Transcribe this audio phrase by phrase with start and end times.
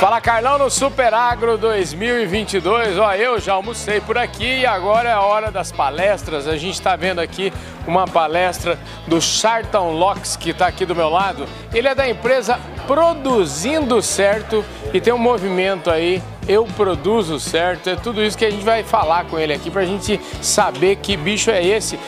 [0.00, 2.96] Fala Carlão no Super Agro 2022.
[2.96, 6.48] Ó, eu já almocei por aqui e agora é a hora das palestras.
[6.48, 7.52] A gente está vendo aqui
[7.86, 11.44] uma palestra do Charlton Locks que está aqui do meu lado.
[11.70, 17.94] Ele é da empresa Produzindo Certo e tem um movimento aí eu produzo certo, é
[17.94, 21.14] tudo isso que a gente vai falar com ele aqui para a gente saber que
[21.14, 21.98] bicho é esse.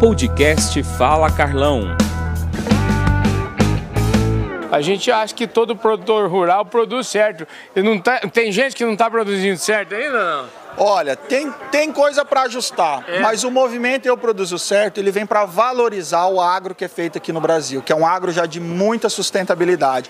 [0.00, 2.01] Podcast Fala Carlão.
[4.72, 7.46] A gente acha que todo produtor rural produz certo.
[7.76, 10.48] E não tá, tem gente que não está produzindo certo ainda não?
[10.78, 13.18] Olha, tem, tem coisa para ajustar, é.
[13.18, 17.18] mas o movimento Eu Produzo Certo, ele vem para valorizar o agro que é feito
[17.18, 20.08] aqui no Brasil, que é um agro já de muita sustentabilidade.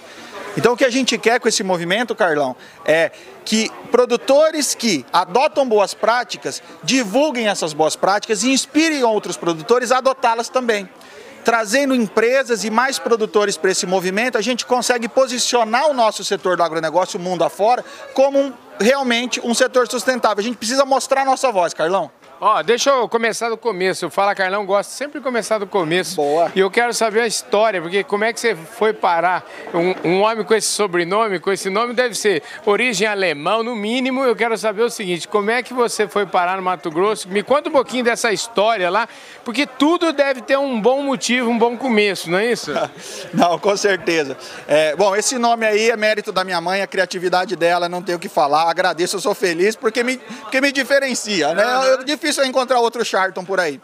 [0.57, 3.11] Então o que a gente quer com esse movimento, Carlão, é
[3.45, 9.99] que produtores que adotam boas práticas divulguem essas boas práticas e inspirem outros produtores a
[9.99, 10.89] adotá-las também.
[11.45, 16.57] Trazendo empresas e mais produtores para esse movimento, a gente consegue posicionar o nosso setor
[16.57, 17.85] do agronegócio mundo afora
[18.15, 20.41] como um, realmente um setor sustentável.
[20.41, 22.11] A gente precisa mostrar a nossa voz, Carlão.
[22.45, 24.11] Ó, deixa eu começar do começo.
[24.11, 26.17] Fala Carlão gosta sempre de começar do começo.
[26.17, 26.51] Boa.
[26.57, 29.45] E eu quero saber a história, porque como é que você foi parar?
[29.73, 34.25] Um, um homem com esse sobrenome, com esse nome, deve ser origem alemão, no mínimo.
[34.25, 37.29] Eu quero saber o seguinte: como é que você foi parar no Mato Grosso?
[37.29, 39.09] Me conta um pouquinho dessa história lá,
[39.45, 42.73] porque tudo deve ter um bom motivo, um bom começo, não é isso?
[43.33, 44.37] não, com certeza.
[44.67, 48.19] É, bom, esse nome aí é mérito da minha mãe, a criatividade dela, não tenho
[48.19, 48.69] o que falar.
[48.69, 51.65] Agradeço, eu sou feliz, porque me, porque me diferencia, né?
[51.65, 51.85] Uhum.
[51.85, 53.81] Eu, difícil encontrar outro Charlton por aí.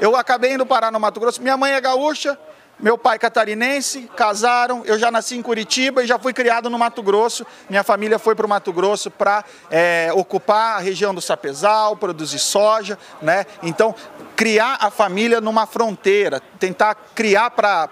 [0.00, 1.42] Eu acabei indo parar no Mato Grosso.
[1.42, 2.38] Minha mãe é gaúcha,
[2.78, 4.82] meu pai catarinense, casaram.
[4.86, 7.46] Eu já nasci em Curitiba e já fui criado no Mato Grosso.
[7.68, 12.38] Minha família foi para o Mato Grosso para é, ocupar a região do Sapezal, produzir
[12.38, 13.44] soja, né?
[13.62, 13.94] Então,
[14.34, 17.90] criar a família numa fronteira, tentar criar para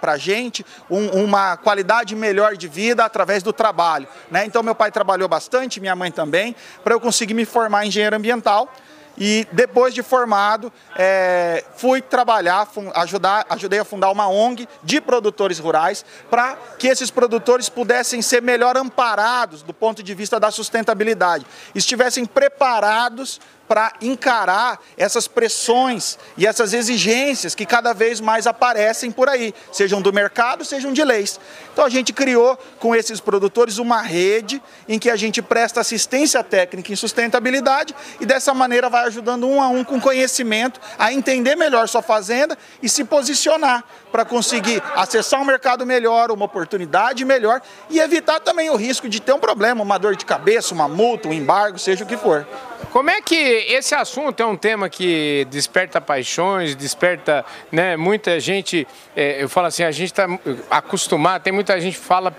[0.00, 4.06] a gente um, uma qualidade melhor de vida através do trabalho.
[4.30, 4.44] Né?
[4.46, 8.14] Então, meu pai trabalhou bastante, minha mãe também, para eu conseguir me formar em engenheiro
[8.14, 8.72] ambiental.
[9.16, 15.58] E depois de formado, é, fui trabalhar, ajudar, ajudei a fundar uma ONG de produtores
[15.58, 21.46] rurais para que esses produtores pudessem ser melhor amparados do ponto de vista da sustentabilidade,
[21.74, 29.28] estivessem preparados para encarar essas pressões e essas exigências que cada vez mais aparecem por
[29.28, 31.40] aí, sejam do mercado, sejam de leis.
[31.72, 36.42] Então a gente criou com esses produtores uma rede em que a gente presta assistência
[36.44, 41.56] técnica em sustentabilidade e dessa maneira vai ajudando um a um com conhecimento a entender
[41.56, 47.60] melhor sua fazenda e se posicionar para conseguir acessar um mercado melhor, uma oportunidade melhor
[47.90, 51.28] e evitar também o risco de ter um problema, uma dor de cabeça, uma multa,
[51.28, 52.46] um embargo, seja o que for.
[52.90, 58.86] Como é que esse assunto é um tema que desperta paixões, desperta né, muita gente,
[59.16, 60.26] é, eu falo assim, a gente está
[60.70, 62.34] acostumado, tem muita gente que fala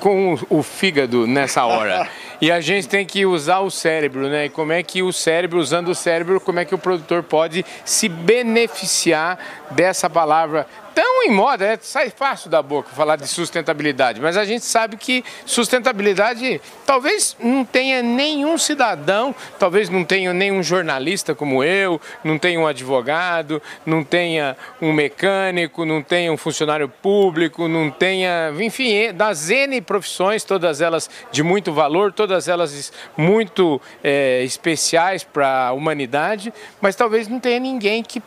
[0.00, 2.08] com o fígado nessa hora.
[2.42, 4.46] E a gente tem que usar o cérebro, né?
[4.46, 7.64] E como é que o cérebro, usando o cérebro, como é que o produtor pode
[7.84, 9.38] se beneficiar
[9.70, 14.44] dessa palavra tão em moda, é, sai fácil da boca falar de sustentabilidade, mas a
[14.44, 21.62] gente sabe que sustentabilidade talvez não tenha nenhum cidadão, talvez não tenha nenhum jornalista como
[21.64, 27.90] eu, não tenha um advogado, não tenha um mecânico, não tenha um funcionário público, não
[27.90, 35.24] tenha, enfim, das N profissões, todas elas de muito valor, todas elas muito é, especiais
[35.24, 38.22] para a humanidade, mas talvez não tenha ninguém que,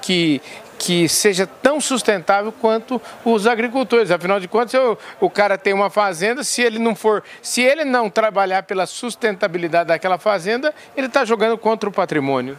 [0.00, 0.40] que,
[0.80, 4.10] que seja tão sustentável quanto os agricultores.
[4.10, 7.84] Afinal de contas, eu, o cara tem uma fazenda, se ele não for, se ele
[7.84, 12.56] não trabalhar pela sustentabilidade daquela fazenda, ele está jogando contra o patrimônio.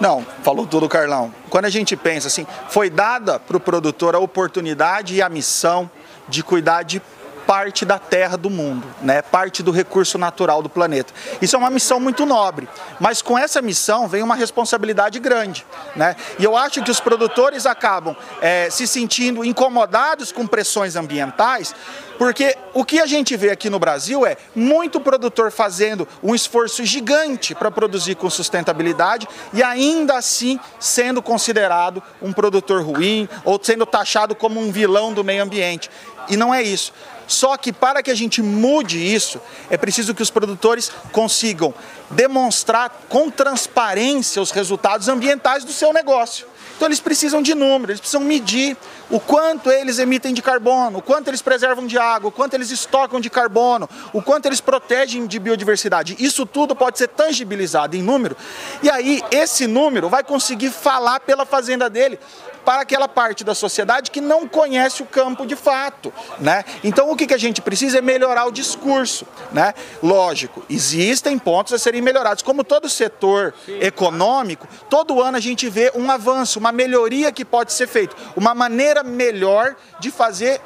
[0.00, 1.34] Não, falou tudo, Carlão.
[1.50, 5.90] Quando a gente pensa assim, foi dada para o produtor a oportunidade e a missão
[6.28, 7.02] de cuidar de
[7.46, 9.22] parte da terra do mundo, né?
[9.22, 11.12] parte do recurso natural do planeta.
[11.40, 12.68] Isso é uma missão muito nobre,
[12.98, 15.64] mas com essa missão vem uma responsabilidade grande.
[15.94, 16.16] Né?
[16.38, 21.74] E eu acho que os produtores acabam é, se sentindo incomodados com pressões ambientais,
[22.18, 26.84] porque o que a gente vê aqui no Brasil é muito produtor fazendo um esforço
[26.84, 33.84] gigante para produzir com sustentabilidade e ainda assim sendo considerado um produtor ruim ou sendo
[33.84, 35.90] taxado como um vilão do meio ambiente.
[36.28, 36.92] E não é isso.
[37.26, 41.74] Só que para que a gente mude isso, é preciso que os produtores consigam
[42.10, 46.46] demonstrar com transparência os resultados ambientais do seu negócio.
[46.76, 48.76] Então eles precisam de números, eles precisam medir
[49.08, 52.70] o quanto eles emitem de carbono, o quanto eles preservam de água, o quanto eles
[52.70, 56.16] estocam de carbono, o quanto eles protegem de biodiversidade.
[56.18, 58.36] Isso tudo pode ser tangibilizado em número.
[58.82, 62.18] E aí esse número vai conseguir falar pela fazenda dele
[62.66, 66.64] para aquela parte da sociedade que não conhece o campo de fato, né?
[66.82, 69.72] Então o que, que a gente precisa é melhorar o discurso, né?
[70.02, 75.92] Lógico, existem pontos a serem melhorados, como todo setor econômico, todo ano a gente vê
[75.94, 80.60] um avanço, uma melhoria que pode ser feito, uma maneira melhor de fazer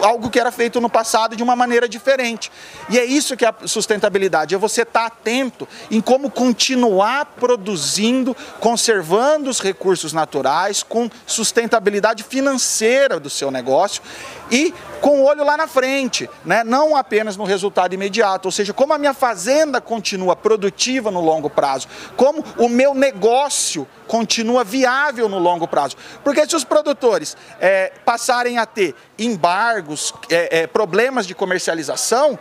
[0.00, 2.50] algo que era feito no passado de uma maneira diferente.
[2.88, 8.36] E é isso que é a sustentabilidade, é você estar atento em como continuar produzindo,
[8.60, 14.02] conservando os recursos naturais, com sustentabilidade financeira do seu negócio
[14.50, 16.62] e com o olho lá na frente, né?
[16.62, 21.50] não apenas no resultado imediato, ou seja, como a minha fazenda continua produtiva no longo
[21.50, 25.96] prazo, como o meu negócio continua viável no longo prazo.
[26.22, 32.38] Porque se os produtores é, passarem a ter embargos, é, é, problemas de comercialização,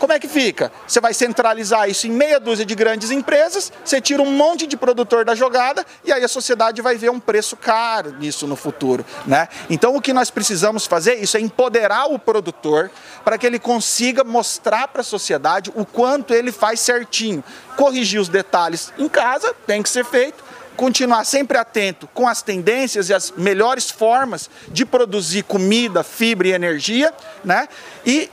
[0.00, 0.72] como é que fica?
[0.88, 4.74] Você vai centralizar isso em meia dúzia de grandes empresas, você tira um monte de
[4.74, 9.04] produtor da jogada e aí a sociedade vai ver um preço caro nisso no futuro.
[9.26, 9.46] Né?
[9.68, 12.90] Então o que nós precisamos fazer isso é empoderar o produtor
[13.22, 17.44] para que ele consiga mostrar para a sociedade o quanto ele faz certinho.
[17.76, 20.42] Corrigir os detalhes em casa tem que ser feito,
[20.78, 26.52] continuar sempre atento com as tendências e as melhores formas de produzir comida, fibra e
[26.52, 27.12] energia,
[27.44, 27.68] né?
[28.06, 28.30] E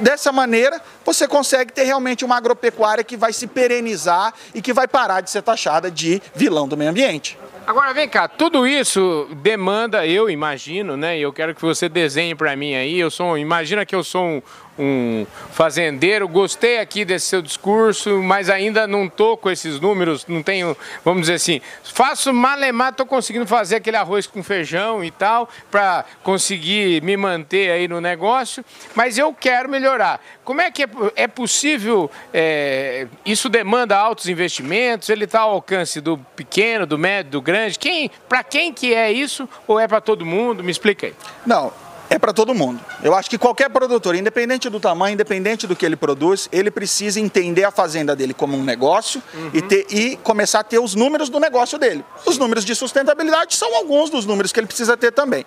[0.00, 4.88] dessa maneira você consegue ter realmente uma agropecuária que vai se perenizar e que vai
[4.88, 7.38] parar de ser taxada de vilão do meio ambiente.
[7.66, 11.18] Agora vem cá, tudo isso demanda, eu imagino, né?
[11.18, 12.96] Eu quero que você desenhe para mim aí.
[12.96, 14.42] Eu sou, imagina que eu sou um,
[14.78, 16.28] um fazendeiro.
[16.28, 21.22] Gostei aqui desse seu discurso, mas ainda não tô com esses números, não tenho, vamos
[21.22, 27.02] dizer assim, faço malemar, tô conseguindo fazer aquele arroz com feijão e tal, para conseguir
[27.02, 28.64] me manter aí no negócio,
[28.94, 30.20] mas eu quero melhorar.
[30.44, 36.00] Como é que é, é possível, é, isso demanda altos investimentos, ele está ao alcance
[36.00, 40.00] do pequeno, do médio, do grande, quem, para quem que é isso ou é para
[40.00, 40.62] todo mundo?
[40.62, 41.14] Me explica aí.
[41.44, 41.72] Não,
[42.08, 42.80] é para todo mundo.
[43.02, 47.20] Eu acho que qualquer produtor, independente do tamanho, independente do que ele produz, ele precisa
[47.20, 49.50] entender a fazenda dele como um negócio uhum.
[49.52, 52.04] e, ter, e começar a ter os números do negócio dele.
[52.24, 55.44] Os números de sustentabilidade são alguns dos números que ele precisa ter também.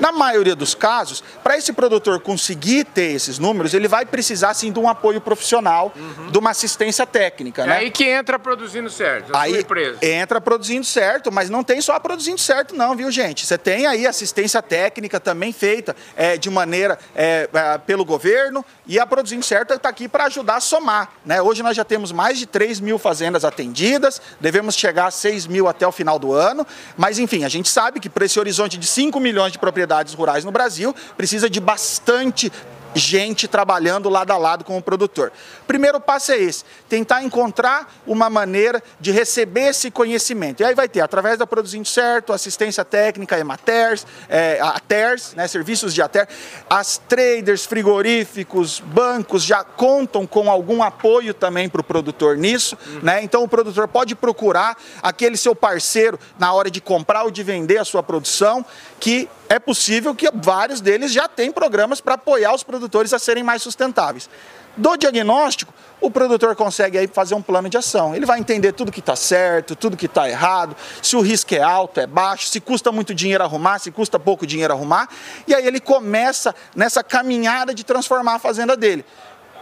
[0.00, 4.70] Na maioria dos casos, para esse produtor conseguir ter esses números, ele vai precisar sim
[4.70, 6.30] de um apoio profissional, uhum.
[6.30, 7.62] de uma assistência técnica.
[7.62, 7.76] É né?
[7.78, 9.98] aí que entra produzindo certo, a aí empresa.
[10.02, 13.44] Entra produzindo certo, mas não tem só produzindo certo, não, viu, gente?
[13.44, 18.98] Você tem aí assistência técnica também feita é, de maneira é, é, pelo governo e
[18.98, 21.12] a Produzindo Certo está aqui para ajudar a somar.
[21.24, 21.42] Né?
[21.42, 25.66] Hoje nós já temos mais de 3 mil fazendas atendidas, devemos chegar a 6 mil
[25.66, 26.66] até o final do ano,
[26.96, 30.44] mas enfim, a gente sabe que para esse horizonte de 5 milhões de propriedades rurais
[30.44, 32.52] no Brasil, precisa de bastante
[32.94, 35.32] gente trabalhando lado a lado com o produtor.
[35.68, 40.62] Primeiro passo é esse, tentar encontrar uma maneira de receber esse conhecimento.
[40.62, 45.92] E aí vai ter, através da Produzindo Certo, assistência técnica, Ematers, é, ATERS, né, serviços
[45.92, 46.26] de ATER,
[46.70, 52.78] as traders, frigoríficos, bancos já contam com algum apoio também para o produtor nisso.
[52.86, 53.00] Uhum.
[53.02, 53.22] Né?
[53.22, 57.76] Então o produtor pode procurar aquele seu parceiro na hora de comprar ou de vender
[57.76, 58.64] a sua produção,
[58.98, 63.42] que é possível que vários deles já têm programas para apoiar os produtores a serem
[63.44, 64.30] mais sustentáveis.
[64.78, 68.14] Do diagnóstico, o produtor consegue aí fazer um plano de ação.
[68.14, 71.60] Ele vai entender tudo que está certo, tudo que está errado, se o risco é
[71.60, 75.08] alto, é baixo, se custa muito dinheiro arrumar, se custa pouco dinheiro arrumar.
[75.48, 79.04] E aí ele começa nessa caminhada de transformar a fazenda dele.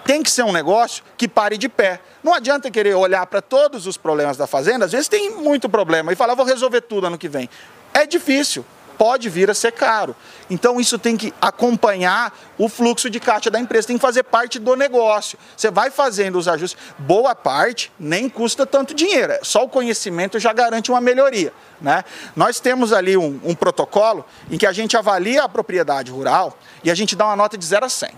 [0.05, 1.99] Tem que ser um negócio que pare de pé.
[2.23, 6.13] Não adianta querer olhar para todos os problemas da fazenda, às vezes tem muito problema,
[6.13, 7.49] e falar, vou resolver tudo ano que vem.
[7.95, 10.15] É difícil pode vir a ser caro.
[10.49, 14.59] Então isso tem que acompanhar o fluxo de caixa da empresa, tem que fazer parte
[14.59, 15.39] do negócio.
[15.57, 20.39] Você vai fazendo os ajustes, boa parte nem custa tanto dinheiro, é só o conhecimento
[20.39, 21.53] já garante uma melhoria.
[21.81, 22.05] Né?
[22.35, 26.91] Nós temos ali um, um protocolo em que a gente avalia a propriedade rural e
[26.91, 28.11] a gente dá uma nota de 0 a 100.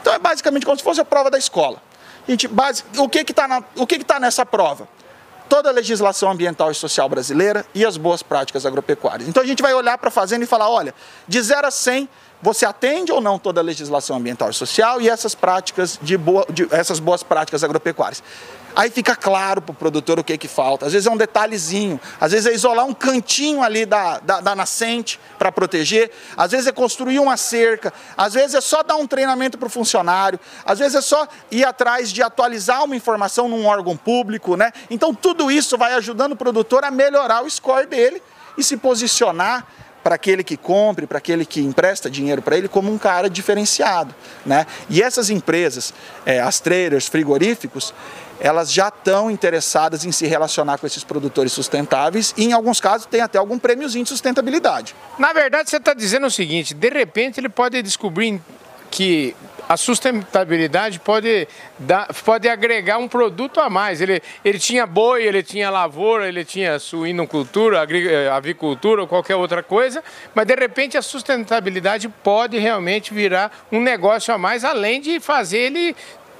[0.00, 1.82] Então é basicamente como se fosse a prova da escola.
[2.26, 3.62] A gente, base, o que está
[4.06, 4.88] tá nessa prova?
[5.48, 9.28] Toda a legislação ambiental e social brasileira e as boas práticas agropecuárias.
[9.28, 10.94] Então a gente vai olhar para a fazenda e falar, olha,
[11.26, 12.08] de 0 a 100,
[12.40, 16.46] você atende ou não toda a legislação ambiental e social e essas práticas de, boa,
[16.50, 18.22] de essas boas práticas agropecuárias.
[18.78, 20.86] Aí fica claro para o produtor o que, que falta.
[20.86, 24.54] Às vezes é um detalhezinho, às vezes é isolar um cantinho ali da, da, da
[24.54, 29.04] nascente para proteger, às vezes é construir uma cerca, às vezes é só dar um
[29.04, 33.66] treinamento para o funcionário, às vezes é só ir atrás de atualizar uma informação num
[33.66, 34.70] órgão público, né?
[34.88, 38.22] Então tudo isso vai ajudando o produtor a melhorar o score dele
[38.56, 39.66] e se posicionar
[40.04, 44.14] para aquele que compre, para aquele que empresta dinheiro para ele, como um cara diferenciado.
[44.46, 44.66] Né?
[44.88, 45.92] E essas empresas,
[46.24, 47.92] é, as traders, frigoríficos,
[48.40, 53.06] elas já estão interessadas em se relacionar com esses produtores sustentáveis e, em alguns casos,
[53.06, 54.94] tem até algum prêmiozinho de sustentabilidade.
[55.18, 58.40] Na verdade, você está dizendo o seguinte: de repente ele pode descobrir
[58.90, 59.34] que
[59.68, 61.46] a sustentabilidade pode,
[61.78, 64.00] dar, pode agregar um produto a mais.
[64.00, 69.62] Ele, ele tinha boi, ele tinha lavoura, ele tinha suinocultura, eh, avicultura ou qualquer outra
[69.62, 70.02] coisa,
[70.34, 75.58] mas de repente a sustentabilidade pode realmente virar um negócio a mais, além de fazer
[75.58, 75.94] ele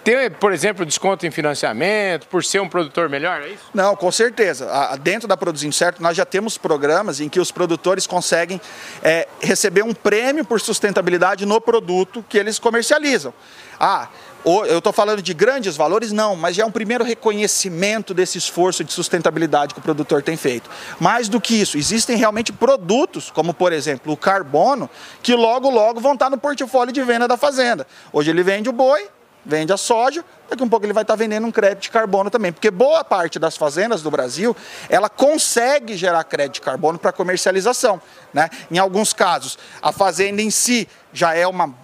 [0.09, 3.65] ter, por exemplo, desconto em financiamento, por ser um produtor melhor, é isso?
[3.75, 4.67] Não, com certeza.
[5.03, 8.59] Dentro da Produzindo Certo, nós já temos programas em que os produtores conseguem
[9.03, 13.35] é, receber um prêmio por sustentabilidade no produto que eles comercializam.
[13.79, 14.09] Ah,
[14.47, 16.11] eu estou falando de grandes valores?
[16.11, 20.39] Não, mas já é um primeiro reconhecimento desse esforço de sustentabilidade que o produtor tem
[20.39, 20.71] feito.
[20.99, 24.89] Mais do que isso, existem realmente produtos, como por exemplo o carbono,
[25.23, 27.87] que logo, logo vão estar no portfólio de venda da fazenda.
[28.11, 29.07] Hoje ele vende o boi,
[29.49, 32.53] vende a soja, daqui um pouco ele vai estar vendendo um crédito de carbono também,
[32.53, 34.55] porque boa parte das fazendas do Brasil,
[34.91, 37.99] ela consegue gerar crédito de carbono para comercialização,
[38.33, 38.51] né?
[38.71, 41.75] Em alguns casos, a fazenda em si já é uma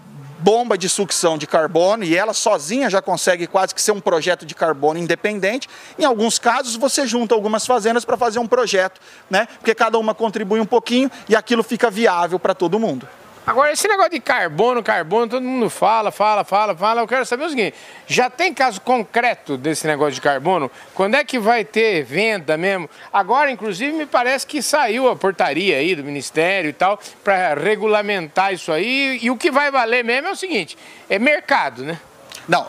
[0.40, 4.44] bomba de sucção de carbono e ela sozinha já consegue quase que ser um projeto
[4.44, 5.66] de carbono independente.
[5.98, 9.48] Em alguns casos, você junta algumas fazendas para fazer um projeto, né?
[9.58, 13.08] Porque cada uma contribui um pouquinho e aquilo fica viável para todo mundo.
[13.46, 17.02] Agora, esse negócio de carbono, carbono, todo mundo fala, fala, fala, fala.
[17.02, 20.70] Eu quero saber o seguinte: já tem caso concreto desse negócio de carbono?
[20.94, 22.88] Quando é que vai ter venda mesmo?
[23.12, 28.54] Agora, inclusive, me parece que saiu a portaria aí do Ministério e tal, para regulamentar
[28.54, 29.18] isso aí.
[29.20, 30.78] E o que vai valer mesmo é o seguinte:
[31.10, 32.00] é mercado, né?
[32.48, 32.66] Não,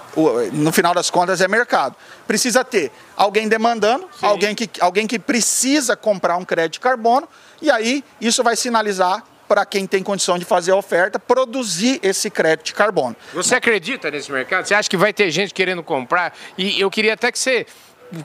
[0.54, 1.96] no final das contas é mercado.
[2.28, 7.28] Precisa ter alguém demandando, alguém que, alguém que precisa comprar um crédito de carbono,
[7.62, 12.30] e aí isso vai sinalizar para quem tem condição de fazer a oferta, produzir esse
[12.30, 13.16] crédito de carbono.
[13.34, 14.66] Você acredita nesse mercado?
[14.66, 16.36] Você acha que vai ter gente querendo comprar?
[16.58, 17.66] E eu queria até que você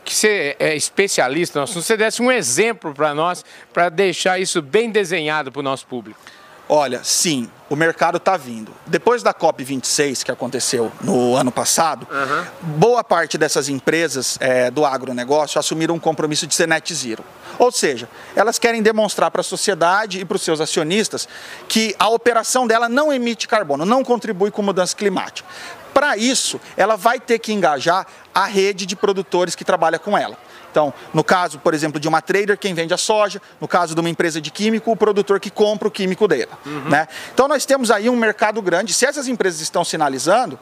[0.04, 4.60] que você é especialista no assunto, você desse um exemplo para nós, para deixar isso
[4.60, 6.20] bem desenhado para o nosso público.
[6.72, 8.72] Olha, sim, o mercado está vindo.
[8.86, 12.44] Depois da COP26, que aconteceu no ano passado, uhum.
[12.76, 17.24] boa parte dessas empresas é, do agronegócio assumiram um compromisso de ser net zero.
[17.60, 21.28] Ou seja, elas querem demonstrar para a sociedade e para os seus acionistas
[21.68, 25.46] que a operação dela não emite carbono, não contribui com mudança climática.
[25.92, 30.38] Para isso, ela vai ter que engajar a rede de produtores que trabalha com ela.
[30.70, 34.00] Então, no caso, por exemplo, de uma trader, quem vende a soja, no caso de
[34.00, 36.58] uma empresa de químico, o produtor que compra o químico dela.
[36.64, 36.88] Uhum.
[36.88, 37.08] Né?
[37.34, 38.94] Então, nós temos aí um mercado grande.
[38.94, 40.58] Se essas empresas estão sinalizando,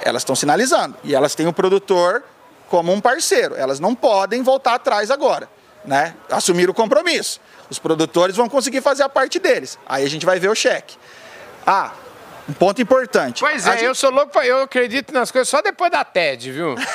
[0.00, 0.96] elas estão sinalizando.
[1.02, 2.22] E elas têm o produtor
[2.68, 3.56] como um parceiro.
[3.56, 5.55] Elas não podem voltar atrás agora.
[5.86, 6.14] Né?
[6.30, 7.40] Assumir o compromisso.
[7.70, 9.78] Os produtores vão conseguir fazer a parte deles.
[9.86, 10.96] Aí a gente vai ver o cheque.
[11.66, 11.92] Ah,
[12.48, 13.40] um ponto importante.
[13.40, 13.84] Pois é, gente...
[13.84, 16.74] eu sou louco, eu acredito nas coisas só depois da TED, viu?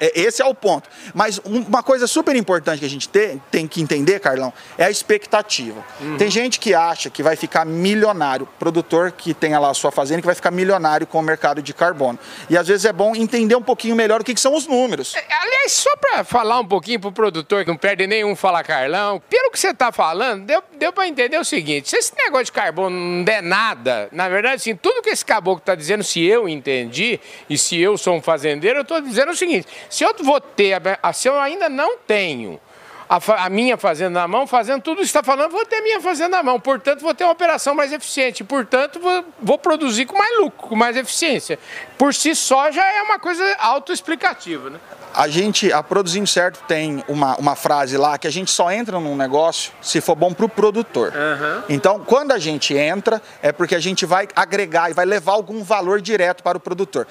[0.00, 0.88] É, esse é o ponto.
[1.14, 4.90] Mas uma coisa super importante que a gente tem, tem que entender, Carlão, é a
[4.90, 5.84] expectativa.
[6.00, 6.16] Uhum.
[6.16, 10.20] Tem gente que acha que vai ficar milionário, produtor que tenha lá a sua fazenda,
[10.20, 12.18] que vai ficar milionário com o mercado de carbono.
[12.48, 15.14] E às vezes é bom entender um pouquinho melhor o que, que são os números.
[15.14, 19.22] É, aliás, só para falar um pouquinho pro produtor, que não perde nenhum falar Carlão,
[19.28, 22.52] pelo que você está falando, deu, deu para entender o seguinte: se esse negócio de
[22.52, 26.48] carbono não der nada, na verdade, assim, tudo que esse caboclo está dizendo, se eu
[26.48, 30.40] entendi, e se eu sou um fazendeiro, eu estou dizendo o seguinte: se eu vou
[30.40, 30.80] ter,
[31.14, 32.60] se eu ainda não tenho
[33.08, 35.82] a, a, minha fazenda na mão, fazendo tudo isso que está falando, vou ter a
[35.82, 36.58] minha fazenda na mão.
[36.58, 38.42] Portanto, vou ter uma operação mais eficiente.
[38.42, 41.58] Portanto, vou, vou, produzir com mais lucro, com mais eficiência.
[41.96, 44.80] Por si só já é uma coisa autoexplicativa, né?
[45.16, 49.00] A gente, a Produzindo Certo tem uma, uma frase lá que a gente só entra
[49.00, 51.10] num negócio se for bom para o produtor.
[51.14, 51.62] Uhum.
[51.70, 55.64] Então, quando a gente entra, é porque a gente vai agregar e vai levar algum
[55.64, 57.06] valor direto para o produtor.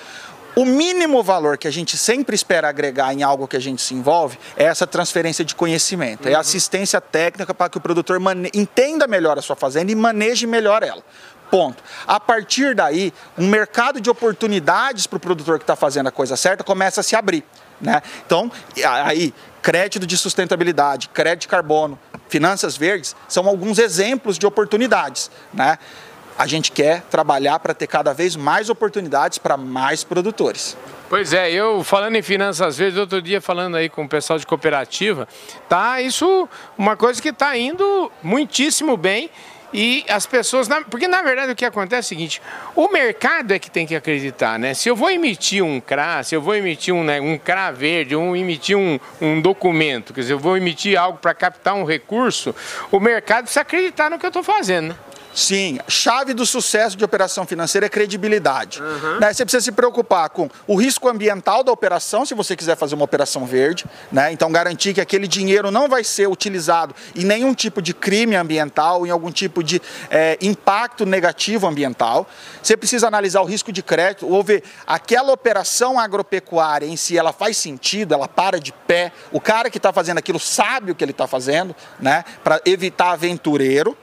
[0.56, 3.96] O mínimo valor que a gente sempre espera agregar em algo que a gente se
[3.96, 6.32] envolve é essa transferência de conhecimento, uhum.
[6.32, 8.22] é assistência técnica para que o produtor
[8.54, 11.02] entenda melhor a sua fazenda e maneje melhor ela.
[11.50, 11.84] Ponto.
[12.06, 16.38] A partir daí, um mercado de oportunidades para o produtor que está fazendo a coisa
[16.38, 17.44] certa começa a se abrir.
[17.86, 18.02] Né?
[18.26, 18.52] Então,
[18.84, 25.30] aí, crédito de sustentabilidade, crédito de carbono, finanças verdes, são alguns exemplos de oportunidades.
[25.54, 25.78] Né?
[26.38, 30.78] a gente quer trabalhar para ter cada vez mais oportunidades para mais produtores.
[31.08, 34.46] Pois é, eu falando em finanças vezes, outro dia falando aí com o pessoal de
[34.46, 35.28] cooperativa,
[35.70, 39.30] tá isso uma coisa que está indo muitíssimo bem
[39.78, 40.70] E as pessoas.
[40.90, 42.42] Porque na verdade o que acontece é o seguinte:
[42.74, 44.74] o mercado é que tem que acreditar, né?
[44.74, 48.16] Se eu vou emitir um CRA, se eu vou emitir um, né, um CRA verde,
[48.16, 52.56] um emitir um, um documento, quer dizer, eu vou emitir algo para captar um recurso,
[52.90, 54.96] o mercado precisa acreditar no que eu estou fazendo, né?
[55.36, 58.82] Sim, chave do sucesso de operação financeira é credibilidade.
[58.82, 59.20] Uhum.
[59.20, 59.34] Né?
[59.34, 63.04] Você precisa se preocupar com o risco ambiental da operação, se você quiser fazer uma
[63.04, 63.84] operação verde.
[64.10, 64.32] Né?
[64.32, 69.06] Então, garantir que aquele dinheiro não vai ser utilizado em nenhum tipo de crime ambiental,
[69.06, 72.26] em algum tipo de é, impacto negativo ambiental.
[72.64, 77.34] Você precisa analisar o risco de crédito, ou ver aquela operação agropecuária em si, ela
[77.34, 79.12] faz sentido, ela para de pé.
[79.34, 82.24] O cara que está fazendo aquilo sabe o que ele está fazendo, né?
[82.42, 83.98] para evitar aventureiro.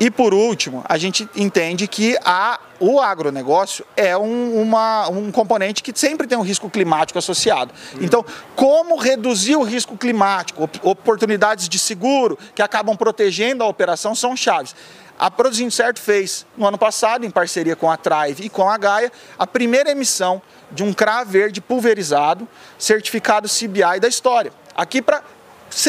[0.00, 5.82] E por último, a gente entende que a, o agronegócio é um, uma, um componente
[5.82, 7.74] que sempre tem um risco climático associado.
[8.00, 8.24] Então,
[8.54, 14.74] como reduzir o risco climático, oportunidades de seguro que acabam protegendo a operação são chaves.
[15.18, 18.78] A Produzindo Certo fez, no ano passado, em parceria com a Trive e com a
[18.78, 20.40] Gaia, a primeira emissão
[20.70, 22.46] de um CRA verde pulverizado,
[22.78, 24.52] certificado CBI da história.
[24.76, 25.24] Aqui para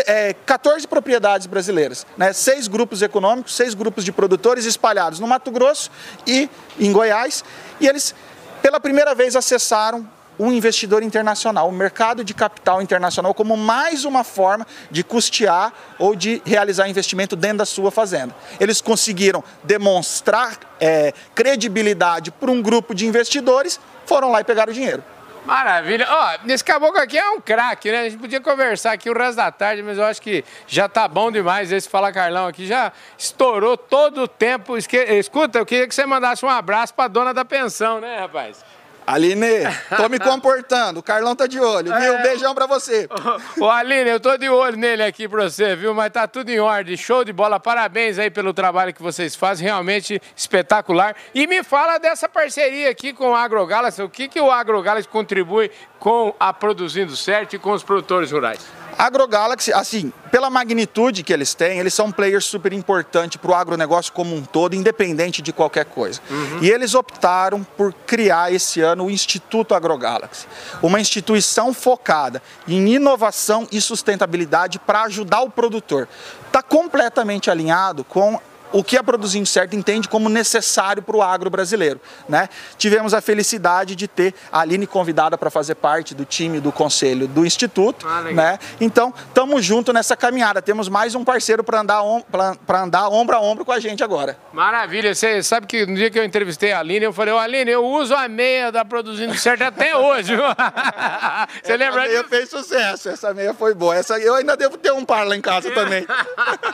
[0.05, 2.33] é, 14 propriedades brasileiras, né?
[2.33, 5.89] seis grupos econômicos, seis grupos de produtores espalhados no Mato Grosso
[6.25, 7.43] e em Goiás,
[7.79, 8.13] e eles
[8.62, 10.07] pela primeira vez acessaram
[10.39, 16.15] um investidor internacional, o mercado de capital internacional, como mais uma forma de custear ou
[16.15, 18.33] de realizar investimento dentro da sua fazenda.
[18.57, 24.74] Eles conseguiram demonstrar é, credibilidade para um grupo de investidores, foram lá e pegaram o
[24.74, 25.03] dinheiro.
[25.50, 26.06] Maravilha.
[26.08, 28.01] Ó, esse caboclo aqui é um craque, né?
[28.01, 31.08] A gente podia conversar aqui o resto da tarde, mas eu acho que já tá
[31.08, 32.68] bom demais esse Fala Carlão aqui.
[32.68, 34.77] Já estourou todo o tempo.
[34.77, 38.63] Escuta, eu queria que você mandasse um abraço pra dona da pensão, né, rapaz?
[39.10, 39.63] Aline,
[39.98, 41.00] tô me comportando.
[41.00, 42.13] O Carlão tá de olho, viu?
[42.13, 42.22] É.
[42.22, 43.10] Beijão pra você.
[43.60, 45.96] Ô, Aline, eu tô de olho nele aqui pra você, viu?
[45.96, 46.96] Mas tá tudo em ordem.
[46.96, 47.60] Show de bola.
[47.60, 49.66] Parabéns aí pelo trabalho que vocês fazem.
[49.66, 51.16] Realmente espetacular.
[51.34, 54.04] E me fala dessa parceria aqui com o AgroGalaxy.
[54.04, 58.63] O que, que o AgroGalaxy contribui com a Produzindo Certo e com os produtores rurais?
[59.00, 63.56] AgroGalaxy, assim, pela magnitude que eles têm, eles são um player super importante para o
[63.56, 66.20] agronegócio como um todo, independente de qualquer coisa.
[66.29, 66.60] Uhum.
[66.62, 70.46] E eles optaram por criar esse ano o Instituto AgroGalaxy,
[70.84, 76.06] uma instituição focada em inovação e sustentabilidade para ajudar o produtor.
[76.46, 78.38] Está completamente alinhado com
[78.71, 81.99] o que a Produzindo Certo entende como necessário para o agro brasileiro.
[82.27, 82.49] Né?
[82.77, 87.27] Tivemos a felicidade de ter a Aline convidada para fazer parte do time do conselho
[87.27, 88.08] do Instituto.
[88.08, 88.60] Ah, né?
[88.79, 90.62] Então, estamos juntos nessa caminhada.
[90.62, 92.01] Temos mais um parceiro para andar,
[92.65, 94.38] para andar ombro a ombro com a gente agora.
[94.53, 95.13] Maravilha.
[95.15, 97.71] Você sabe que no dia que eu entrevistei a Aline, eu falei, ô oh, Aline,
[97.71, 100.34] eu uso a meia da Produzindo Certo até hoje.
[101.63, 102.03] Você lembra?
[102.03, 103.10] Essa meia fez sucesso.
[103.10, 103.95] Essa meia foi boa.
[103.95, 106.05] Essa, eu ainda devo ter um par lá em casa também.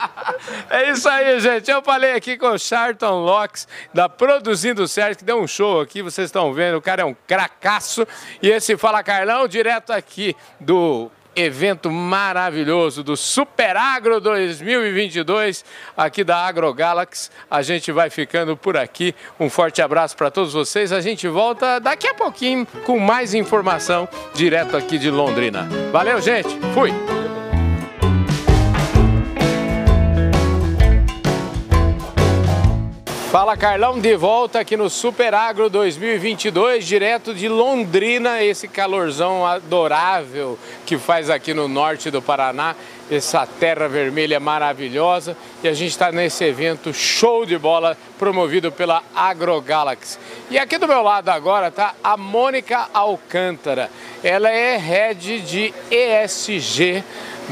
[0.70, 1.70] é isso aí, gente.
[1.70, 6.02] Eu falei aqui com o Charlton Locks, da Produzindo Certo, que deu um show aqui,
[6.02, 8.04] vocês estão vendo, o cara é um cracaço.
[8.42, 15.64] E esse Fala Carlão, direto aqui do evento maravilhoso do Super Agro 2022
[15.96, 17.30] aqui da AgroGalaxy.
[17.48, 19.14] A gente vai ficando por aqui.
[19.38, 20.90] Um forte abraço para todos vocês.
[20.90, 25.68] A gente volta daqui a pouquinho com mais informação direto aqui de Londrina.
[25.92, 26.48] Valeu, gente.
[26.74, 26.90] Fui.
[33.36, 40.58] Fala Carlão, de volta aqui no Super Agro 2022, direto de Londrina, esse calorzão adorável
[40.86, 42.74] que faz aqui no norte do Paraná,
[43.10, 49.02] essa terra vermelha maravilhosa e a gente está nesse evento show de bola promovido pela
[49.14, 50.18] AgroGalaxy.
[50.50, 53.90] E aqui do meu lado agora está a Mônica Alcântara,
[54.24, 57.04] ela é head de ESG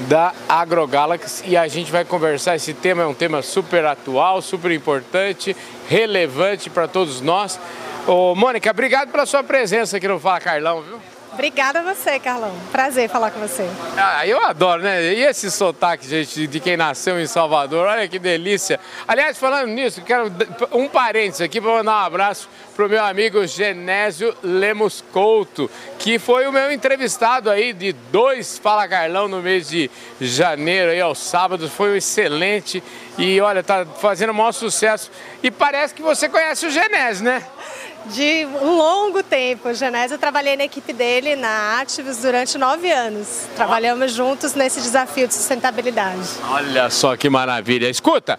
[0.09, 2.57] da AgroGalaxy e a gente vai conversar.
[2.57, 5.57] Esse tema é um tema super atual, super importante,
[5.89, 7.59] relevante para todos nós.
[8.07, 11.14] Ô, Mônica, obrigado pela sua presença aqui no Fala Carlão, viu?
[11.35, 12.55] Obrigada a você, Carlão.
[12.71, 13.69] Prazer falar com você.
[13.97, 15.03] Ah, eu adoro, né?
[15.03, 18.79] E esse sotaque, gente, de quem nasceu em Salvador, olha que delícia.
[19.07, 20.33] Aliás, falando nisso, quero
[20.71, 25.69] um parênteses aqui para mandar um abraço pro meu amigo Genésio Lemos Couto,
[25.99, 31.01] que foi o meu entrevistado aí de dois Fala Carlão no mês de janeiro aí
[31.01, 32.81] aos sábados, foi um excelente
[33.19, 35.11] e olha, tá fazendo o maior sucesso.
[35.43, 37.45] E parece que você conhece o Genésio, né?
[38.07, 39.69] De um longo tempo.
[39.69, 43.47] O Genésio, eu trabalhei na equipe dele, na Activis, durante nove anos.
[43.57, 46.29] Trabalhamos juntos nesse desafio de sustentabilidade.
[46.51, 47.89] Olha só que maravilha.
[47.89, 48.39] Escuta,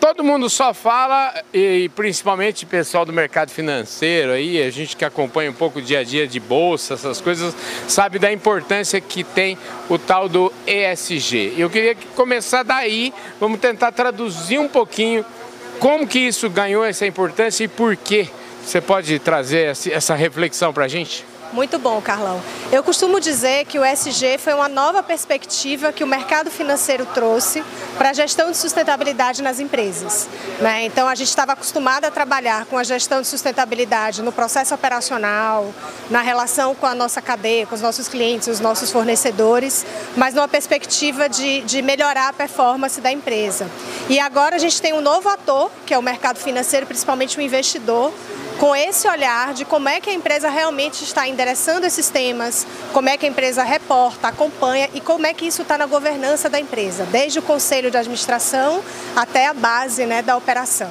[0.00, 5.04] todo mundo só fala, e principalmente o pessoal do mercado financeiro aí, a gente que
[5.04, 7.54] acompanha um pouco o dia a dia de bolsa, essas coisas,
[7.86, 11.54] sabe da importância que tem o tal do ESG.
[11.56, 15.24] Eu queria começar daí, vamos tentar traduzir um pouquinho
[15.78, 18.28] como que isso ganhou essa importância e por que?
[18.68, 21.24] Você pode trazer essa reflexão para a gente?
[21.54, 22.38] Muito bom, Carlão.
[22.70, 27.64] Eu costumo dizer que o SG foi uma nova perspectiva que o mercado financeiro trouxe
[27.96, 30.28] para a gestão de sustentabilidade nas empresas.
[30.60, 30.84] Né?
[30.84, 35.72] Então, a gente estava acostumado a trabalhar com a gestão de sustentabilidade no processo operacional,
[36.10, 40.46] na relação com a nossa cadeia, com os nossos clientes, os nossos fornecedores, mas numa
[40.46, 43.66] perspectiva de, de melhorar a performance da empresa.
[44.10, 47.40] E agora a gente tem um novo ator, que é o mercado financeiro, principalmente o
[47.40, 48.12] investidor,
[48.58, 53.08] com esse olhar de como é que a empresa realmente está endereçando esses temas, como
[53.08, 56.58] é que a empresa reporta, acompanha e como é que isso está na governança da
[56.58, 58.82] empresa, desde o conselho de administração
[59.14, 60.90] até a base né, da operação.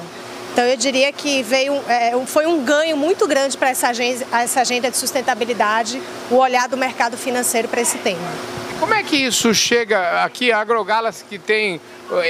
[0.52, 4.62] Então eu diria que veio, é, foi um ganho muito grande para essa agenda, essa
[4.62, 8.28] agenda de sustentabilidade, o olhar do mercado financeiro para esse tema.
[8.80, 11.80] Como é que isso chega aqui, a Agrogalas que tem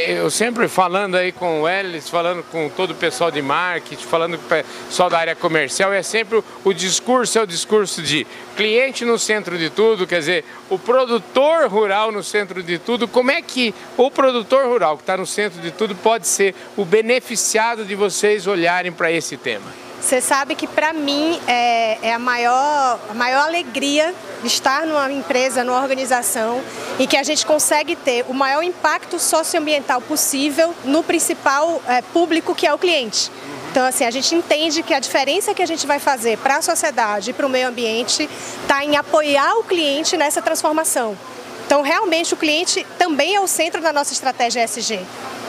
[0.09, 4.37] eu sempre falando aí com o Ellis, falando com todo o pessoal de marketing, falando
[4.37, 9.05] com o pessoal da área comercial, é sempre o discurso é o discurso de cliente
[9.05, 13.07] no centro de tudo, quer dizer, o produtor rural no centro de tudo.
[13.07, 16.85] Como é que o produtor rural que está no centro de tudo pode ser o
[16.85, 19.88] beneficiado de vocês olharem para esse tema?
[20.01, 25.65] Você sabe que para mim é, é, a, maior, a maior alegria estar numa empresa,
[25.65, 26.63] numa organização
[26.99, 32.55] e que a gente consegue ter o maior impacto socioambiental possível no principal é, público
[32.55, 33.31] que é o cliente.
[33.71, 36.63] Então, assim, a gente entende que a diferença que a gente vai fazer para a
[36.63, 38.29] sociedade e para o meio ambiente
[38.63, 41.19] está em apoiar o cliente nessa transformação.
[41.67, 45.01] Então, realmente, o cliente também é o centro da nossa estratégia ESG,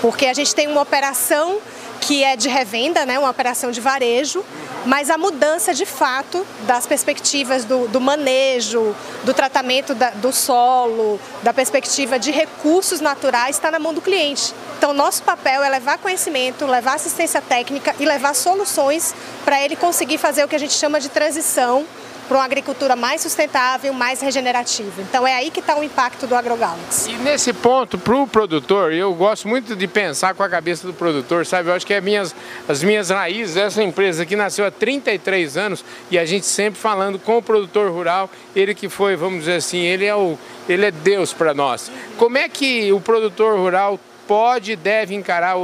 [0.01, 1.59] porque a gente tem uma operação
[1.99, 4.43] que é de revenda, né, uma operação de varejo,
[4.85, 11.19] mas a mudança de fato das perspectivas do, do manejo, do tratamento da, do solo,
[11.43, 14.53] da perspectiva de recursos naturais está na mão do cliente.
[14.77, 20.17] Então, nosso papel é levar conhecimento, levar assistência técnica e levar soluções para ele conseguir
[20.17, 21.85] fazer o que a gente chama de transição
[22.29, 25.01] para uma agricultura mais sustentável, mais regenerativa.
[25.01, 27.09] Então é aí que está o impacto do AgroGalaxy.
[27.09, 30.93] E nesse ponto, para o produtor, eu gosto muito de pensar com a cabeça do
[30.93, 31.69] produtor, sabe?
[31.69, 32.35] Eu acho que é minhas,
[32.67, 37.17] as minhas raízes, essa empresa que nasceu há 33 anos e a gente sempre falando
[37.17, 40.37] com o produtor rural, ele que foi, vamos dizer assim, ele é, o,
[40.67, 41.91] ele é Deus para nós.
[42.15, 45.55] Como é que o produtor rural pode e deve encarar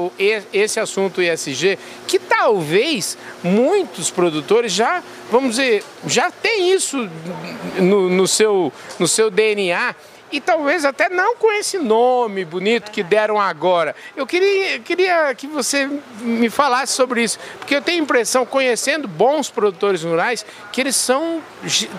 [0.51, 7.09] esse assunto ESG, que talvez muitos produtores já, vamos dizer, já tem isso
[7.77, 9.95] no, no seu, no seu DNA
[10.31, 13.95] e talvez até não com esse nome bonito que deram agora.
[14.15, 19.07] Eu queria, queria que você me falasse sobre isso, porque eu tenho a impressão, conhecendo
[19.07, 21.41] bons produtores rurais, que eles são,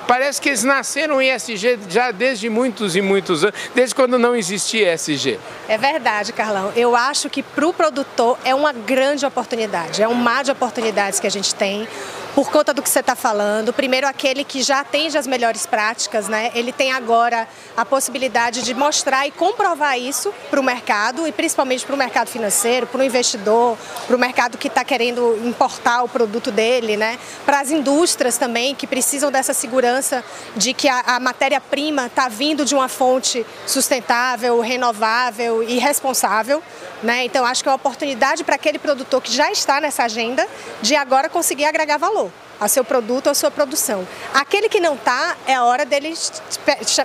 [0.06, 4.34] parece que eles nasceram em ESG já desde muitos e muitos anos, desde quando não
[4.34, 5.38] existia ESG.
[5.68, 6.72] É verdade, Carlão.
[6.76, 11.20] Eu acho que para o produtor é uma grande oportunidade, é um mar de oportunidades
[11.20, 11.88] que a gente tem
[12.36, 13.72] por conta do que você está falando.
[13.72, 16.50] Primeiro, aquele que já atende as melhores práticas, né?
[16.54, 21.86] Ele tem agora a possibilidade de mostrar e comprovar isso para o mercado e principalmente
[21.86, 26.08] para o mercado financeiro, para o investidor, para o mercado que está querendo importar o
[26.10, 27.18] produto dele, né?
[27.46, 30.22] Para as indústrias também que precisam dessa segurança
[30.54, 36.62] de que a, a matéria-prima está vindo de uma fonte sustentável, renovável e responsável,
[37.02, 37.24] né?
[37.24, 40.46] Então acho que é uma oportunidade para aquele produtor que já está nessa agenda
[40.82, 42.25] de agora conseguir agregar valor
[42.60, 44.06] ao seu produto, à sua produção.
[44.32, 46.14] Aquele que não está, é a hora dele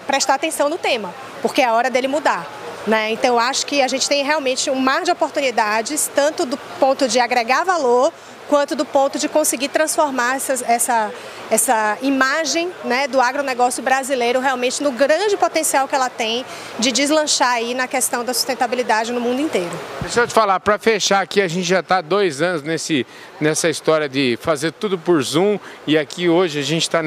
[0.05, 2.47] prestar atenção no tema, porque é a hora dele mudar.
[2.87, 3.11] Né?
[3.11, 7.19] Então, acho que a gente tem realmente um mar de oportunidades, tanto do ponto de
[7.19, 8.11] agregar valor,
[8.51, 11.11] quanto do ponto de conseguir transformar essa, essa,
[11.49, 16.45] essa imagem né, do agronegócio brasileiro realmente no grande potencial que ela tem
[16.77, 19.71] de deslanchar aí na questão da sustentabilidade no mundo inteiro.
[20.01, 23.07] Deixa eu te falar, para fechar aqui, a gente já está dois anos nesse,
[23.39, 27.01] nessa história de fazer tudo por Zoom e aqui hoje a gente está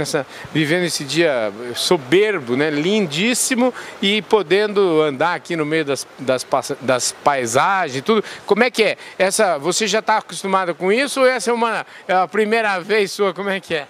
[0.50, 6.46] vivendo esse dia soberbo, né, lindíssimo e podendo andar aqui no meio das, das,
[6.80, 8.24] das paisagens tudo.
[8.46, 8.96] Como é que é?
[9.18, 13.12] Essa, você já está acostumada com isso ou essa é uma é a primeira vez
[13.12, 13.34] sua?
[13.34, 13.86] Como é que é?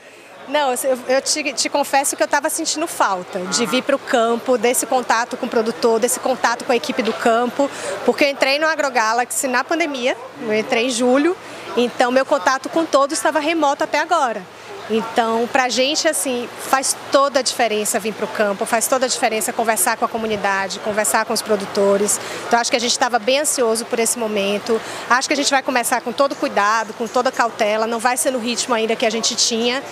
[0.48, 0.74] Não,
[1.08, 4.84] eu te, te confesso que eu estava sentindo falta de vir para o campo, desse
[4.84, 7.70] contato com o produtor, desse contato com a equipe do campo,
[8.04, 11.34] porque eu entrei no AgroGalaxy na pandemia, eu entrei em julho,
[11.76, 14.42] então meu contato com todos estava remoto até agora.
[14.90, 19.06] Então, para a gente, assim, faz toda a diferença vir para o campo, faz toda
[19.06, 22.20] a diferença conversar com a comunidade, conversar com os produtores.
[22.46, 24.80] Então, acho que a gente estava bem ansioso por esse momento.
[25.08, 27.86] Acho que a gente vai começar com todo cuidado, com toda cautela.
[27.86, 29.82] Não vai ser no ritmo ainda que a gente tinha,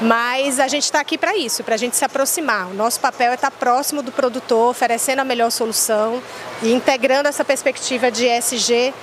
[0.00, 2.68] mas a gente está aqui para isso, para a gente se aproximar.
[2.68, 6.22] O nosso papel é estar tá próximo do produtor, oferecendo a melhor solução
[6.62, 8.94] e integrando essa perspectiva de ESG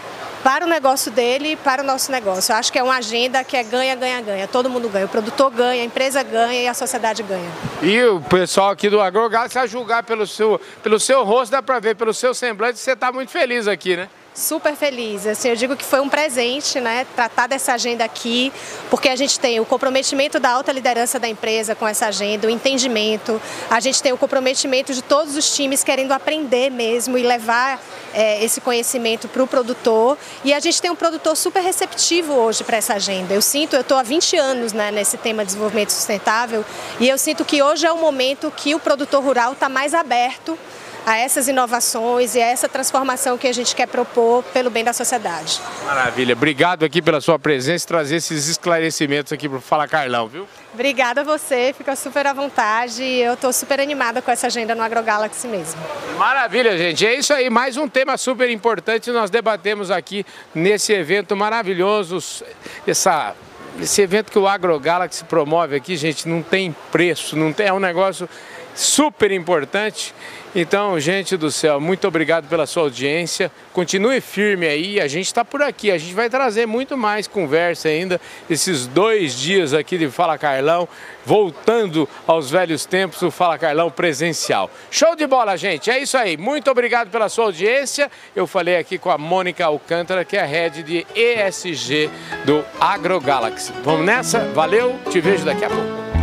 [0.45, 2.53] para o negócio dele e para o nosso negócio.
[2.53, 4.47] Eu acho que é uma agenda que é ganha, ganha, ganha.
[4.47, 5.07] Todo mundo ganha.
[5.07, 7.49] O produtor ganha, a empresa ganha e a sociedade ganha.
[7.81, 11.63] E o pessoal aqui do AgroGalo, se a julgar pelo seu, pelo seu rosto, dá
[11.63, 14.07] para ver, pelo seu semblante, você está muito feliz aqui, né?
[14.35, 15.25] Super feliz.
[15.25, 18.51] Assim, eu digo que foi um presente, né, tratar dessa agenda aqui,
[18.89, 22.49] porque a gente tem o comprometimento da alta liderança da empresa com essa agenda, o
[22.49, 27.81] entendimento, a gente tem o comprometimento de todos os times querendo aprender mesmo e levar
[28.13, 30.17] é, esse conhecimento para o produtor.
[30.43, 33.33] E a gente tem um produtor super receptivo hoje para essa agenda.
[33.33, 36.65] Eu sinto, eu estou há 20 anos né, nesse tema de desenvolvimento sustentável
[36.99, 40.57] e eu sinto que hoje é o momento que o produtor rural está mais aberto
[41.05, 44.91] a essas inovações e a essa transformação que a gente quer propor pelo bem da
[44.91, 45.61] sociedade.
[45.85, 46.33] Maravilha.
[46.33, 50.47] Obrigado aqui pela sua presença e trazer esses esclarecimentos aqui para o Fala Carlão, viu?
[50.73, 53.03] Obrigada a você, fica super à vontade.
[53.03, 55.79] Eu estou super animada com essa agenda no AgroGalaxy mesmo.
[56.17, 57.05] Maravilha, gente.
[57.05, 62.43] É isso aí, mais um tema super importante nós debatemos aqui nesse evento maravilhoso.
[62.87, 63.35] Essa
[63.79, 67.79] esse evento que o AgroGalaxy promove aqui, gente, não tem preço, não tem, é um
[67.79, 68.27] negócio
[68.75, 70.13] super importante.
[70.57, 73.51] Então, gente do céu, muito obrigado pela sua audiência.
[73.73, 75.91] Continue firme aí, a gente está por aqui.
[75.91, 78.21] A gente vai trazer muito mais conversa ainda.
[78.49, 80.87] Esses dois dias aqui de Fala Carlão,
[81.25, 84.71] voltando aos velhos tempos do Fala Carlão presencial.
[84.89, 85.91] Show de bola, gente.
[85.91, 86.37] É isso aí.
[86.37, 88.09] Muito obrigado pela sua audiência.
[88.33, 92.09] Eu falei aqui com a Mônica Alcântara, que é a head de ESG
[92.45, 93.73] do AgroGalaxy.
[93.83, 94.39] Vamos nessa?
[94.53, 96.14] Valeu, te vejo daqui a pouco.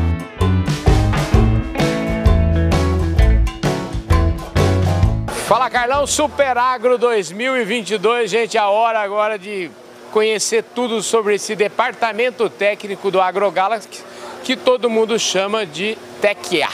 [5.53, 9.71] Fala Carlão, Super Agro 2022, gente, a hora agora de
[10.11, 14.03] conhecer tudo sobre esse departamento técnico do AgroGalaxy
[14.43, 16.71] que todo mundo chama de TECA.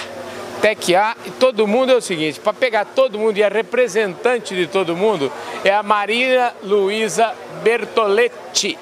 [0.63, 4.69] TECA, e todo mundo é o seguinte, para pegar todo mundo e a representante de
[4.69, 5.33] todo mundo
[5.65, 8.79] é a Maria Luísa Bertoletti.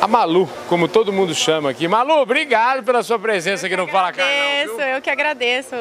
[0.00, 1.88] A Malu, como todo mundo chama aqui.
[1.88, 4.80] Malu, obrigado pela sua presença aqui no Fala Carlão.
[4.94, 5.74] Eu que agradeço.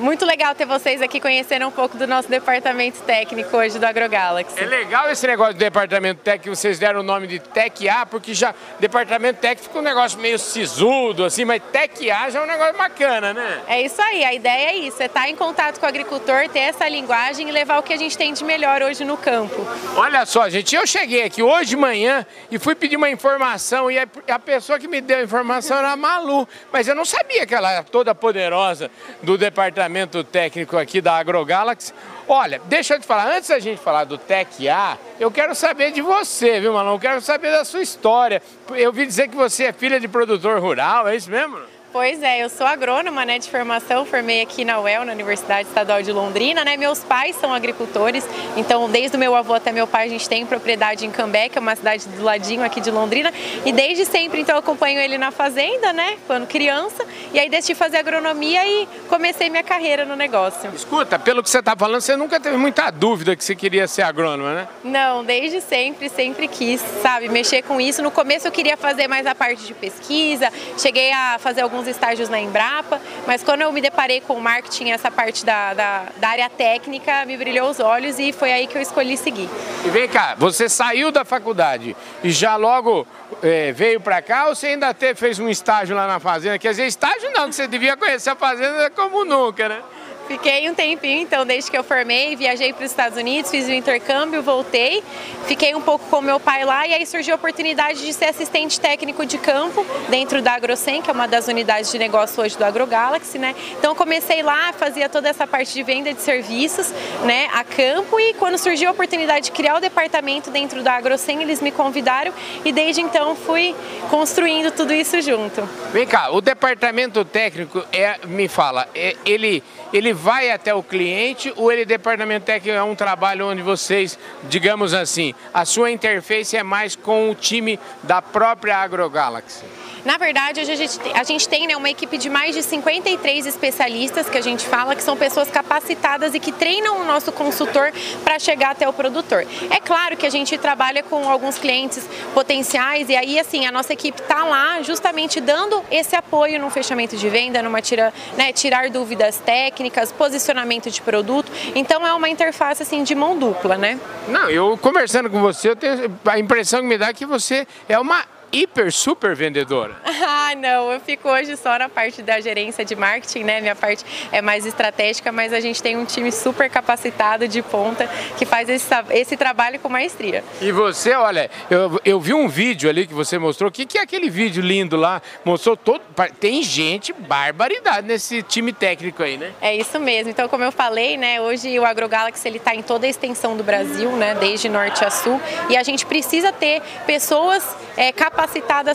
[0.00, 4.58] Muito legal ter vocês aqui conhecendo um pouco do nosso departamento técnico hoje do AgroGalaxy.
[4.58, 8.34] É legal esse negócio do departamento técnico, vocês deram o nome de Tec A, porque
[8.34, 12.46] já departamento técnico fica um negócio meio sisudo, assim, mas Tec A já é um
[12.46, 13.62] negócio bacana, né?
[13.68, 16.60] É isso aí, a ideia é isso, é estar em contato com o agricultor, ter
[16.60, 19.64] essa linguagem e levar o que a gente tem de melhor hoje no campo.
[19.94, 23.55] Olha só, gente, eu cheguei aqui hoje de manhã e fui pedir uma informação
[23.90, 27.46] e a pessoa que me deu a informação era a Malu, mas eu não sabia
[27.46, 28.90] que ela era toda poderosa
[29.22, 31.92] do departamento técnico aqui da AgroGalaxy.
[32.28, 35.92] Olha, deixa eu te falar, antes da gente falar do Tec A, eu quero saber
[35.92, 36.94] de você, viu, Malão?
[36.94, 38.42] Eu quero saber da sua história.
[38.70, 41.75] Eu vi dizer que você é filha de produtor rural, é isso mesmo?
[41.92, 46.02] Pois é, eu sou agrônoma né, de formação, formei aqui na UEL, na Universidade Estadual
[46.02, 46.64] de Londrina.
[46.64, 46.76] Né?
[46.76, 48.24] Meus pais são agricultores,
[48.56, 51.56] então desde o meu avô até meu pai a gente tem propriedade em Cambé, que
[51.56, 53.32] é uma cidade do ladinho aqui de Londrina.
[53.64, 57.04] E desde sempre então eu acompanho ele na fazenda, né, quando criança.
[57.32, 60.70] E aí decidi fazer agronomia e comecei minha carreira no negócio.
[60.74, 64.02] Escuta, pelo que você está falando, você nunca teve muita dúvida que você queria ser
[64.02, 64.68] agrônoma, né?
[64.84, 68.02] Não, desde sempre, sempre quis, sabe, mexer com isso.
[68.02, 71.86] No começo eu queria fazer mais a parte de pesquisa, cheguei a fazer alguns alguns
[71.86, 76.06] estágios na Embrapa, mas quando eu me deparei com o marketing, essa parte da, da,
[76.16, 79.48] da área técnica, me brilhou os olhos e foi aí que eu escolhi seguir.
[79.84, 83.06] E vem cá, você saiu da faculdade e já logo
[83.42, 86.58] é, veio para cá ou você ainda teve, fez um estágio lá na fazenda?
[86.58, 89.82] Quer dizer, estágio não, que você devia conhecer a fazenda como nunca, né?
[90.26, 93.72] Fiquei um tempinho, então, desde que eu formei, viajei para os Estados Unidos, fiz o
[93.72, 95.02] intercâmbio, voltei,
[95.46, 98.80] fiquei um pouco com meu pai lá e aí surgiu a oportunidade de ser assistente
[98.80, 102.64] técnico de campo dentro da AgroSem, que é uma das unidades de negócio hoje do
[102.64, 103.54] AgroGalaxy, né?
[103.78, 106.92] Então comecei lá, fazia toda essa parte de venda de serviços,
[107.24, 111.40] né, a campo e quando surgiu a oportunidade de criar o departamento dentro da AgroSem,
[111.40, 112.32] eles me convidaram
[112.64, 113.76] e desde então fui
[114.10, 115.68] construindo tudo isso junto.
[115.92, 119.62] Vem cá, o departamento técnico é, me fala, é, ele
[119.92, 124.92] ele vai até o cliente ou ele, departamento técnico, é um trabalho onde vocês, digamos
[124.92, 129.64] assim, a sua interface é mais com o time da própria AgroGalaxy?
[130.06, 133.44] Na verdade, hoje a gente, a gente tem né, uma equipe de mais de 53
[133.44, 137.92] especialistas que a gente fala que são pessoas capacitadas e que treinam o nosso consultor
[138.22, 139.44] para chegar até o produtor.
[139.68, 143.94] É claro que a gente trabalha com alguns clientes potenciais e aí assim a nossa
[143.94, 148.88] equipe está lá justamente dando esse apoio no fechamento de venda, numa tira, né, tirar
[148.90, 151.50] dúvidas técnicas, posicionamento de produto.
[151.74, 153.98] Então é uma interface assim de mão dupla, né?
[154.28, 157.98] Não, eu conversando com você, eu tenho a impressão que me dá que você é
[157.98, 159.96] uma hiper super vendedora.
[160.28, 163.60] Ah, não, eu fico hoje só na parte da gerência de marketing, né?
[163.60, 168.08] Minha parte é mais estratégica, mas a gente tem um time super capacitado de ponta
[168.38, 170.44] que faz esse, esse trabalho com maestria.
[170.60, 173.70] E você, olha, eu, eu vi um vídeo ali que você mostrou.
[173.70, 175.20] O que, que é aquele vídeo lindo lá?
[175.44, 176.00] Mostrou todo.
[176.38, 179.52] Tem gente, barbaridade nesse time técnico aí, né?
[179.60, 180.30] É isso mesmo.
[180.30, 181.40] Então, como eu falei, né?
[181.40, 184.36] Hoje o AgroGalaxy ele está em toda a extensão do Brasil, né?
[184.36, 185.40] Desde norte a sul.
[185.68, 187.64] E a gente precisa ter pessoas
[187.96, 188.45] é, capacitadas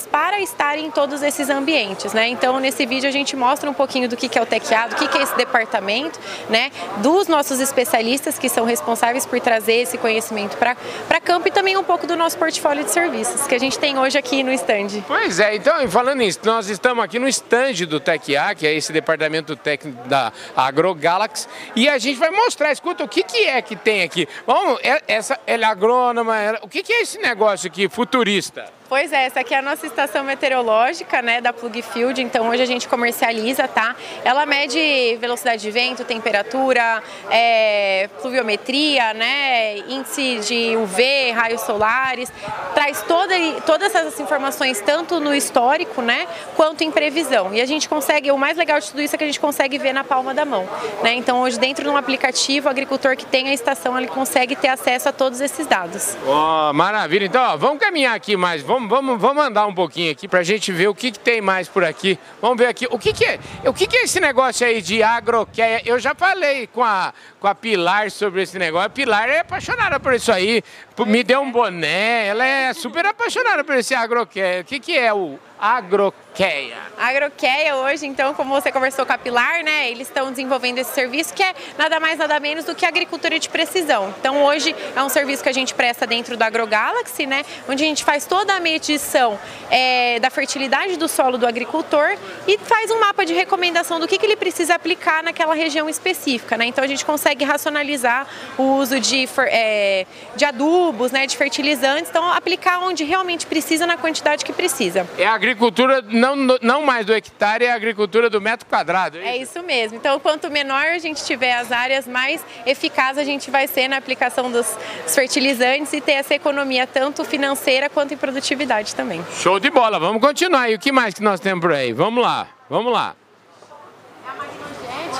[0.09, 2.27] para estar em todos esses ambientes, né?
[2.27, 5.17] Então, nesse vídeo a gente mostra um pouquinho do que é o TECA, do que
[5.17, 6.71] é esse departamento, né?
[6.97, 10.75] Dos nossos especialistas que são responsáveis por trazer esse conhecimento para
[11.21, 14.17] campo e também um pouco do nosso portfólio de serviços que a gente tem hoje
[14.17, 15.03] aqui no stand.
[15.07, 18.91] Pois é, então, falando nisso, nós estamos aqui no stand do TECA, que é esse
[18.91, 23.75] departamento técnico da AgroGalaxy, e a gente vai mostrar, escuta, o que, que é que
[23.75, 24.27] tem aqui.
[24.45, 28.80] Vamos, é, essa, ela é agrônoma, o que, que é esse negócio aqui, futurista?
[28.91, 32.61] Pois é, essa aqui é a nossa estação meteorológica, né, da Plug Field, então hoje
[32.61, 33.95] a gente comercializa, tá?
[34.21, 42.29] Ela mede velocidade de vento, temperatura, é, pluviometria, né, índice de UV, raios solares,
[42.73, 43.33] traz toda,
[43.65, 46.27] todas essas informações tanto no histórico, né,
[46.57, 47.53] quanto em previsão.
[47.53, 49.77] E a gente consegue, o mais legal de tudo isso é que a gente consegue
[49.77, 50.67] ver na palma da mão,
[51.01, 51.13] né?
[51.13, 54.67] Então hoje dentro de um aplicativo, o agricultor que tem a estação, ele consegue ter
[54.67, 56.17] acesso a todos esses dados.
[56.27, 57.23] Oh, maravilha.
[57.23, 60.39] Então, ó, vamos caminhar aqui mais, vamos vamos, vamos, vamos andar um pouquinho aqui para
[60.39, 62.17] a gente ver o que, que, tem mais por aqui.
[62.41, 62.87] Vamos ver aqui.
[62.89, 63.39] O que, que é?
[63.65, 65.81] O que, que é esse negócio aí de agroqueia?
[65.85, 68.87] Eu já falei com a, com a Pilar sobre esse negócio.
[68.87, 70.63] A Pilar é apaixonada por isso aí.
[71.05, 72.27] Me deu um boné.
[72.27, 74.61] Ela é super apaixonada por esse agroqueia.
[74.61, 76.75] O que, que é o Agroqueia.
[76.97, 81.35] Agroqueia hoje, então, como você conversou com a Pilar, né, eles estão desenvolvendo esse serviço
[81.35, 84.11] que é nada mais, nada menos do que agricultura de precisão.
[84.19, 87.85] Então, hoje é um serviço que a gente presta dentro do AgroGalaxy, né, onde a
[87.85, 92.99] gente faz toda a medição é, da fertilidade do solo do agricultor e faz um
[92.99, 96.57] mapa de recomendação do que, que ele precisa aplicar naquela região específica.
[96.57, 96.65] Né?
[96.65, 98.25] Então, a gente consegue racionalizar
[98.57, 103.95] o uso de, é, de adubos, né, de fertilizantes, então aplicar onde realmente precisa na
[103.95, 105.07] quantidade que precisa.
[105.19, 109.17] É a agricultura não, não mais do hectare, é a agricultura do metro quadrado.
[109.17, 109.97] É, é isso mesmo.
[109.97, 113.97] Então, quanto menor a gente tiver as áreas, mais eficaz a gente vai ser na
[113.97, 114.67] aplicação dos
[115.07, 119.23] fertilizantes e ter essa economia tanto financeira quanto em produtividade também.
[119.39, 119.99] Show de bola.
[119.99, 120.69] Vamos continuar.
[120.69, 121.93] E o que mais que nós temos por aí?
[121.93, 122.47] Vamos lá.
[122.69, 123.15] Vamos lá